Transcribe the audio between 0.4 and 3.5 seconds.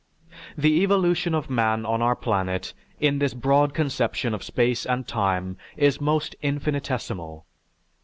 The evolution of man on our planet in this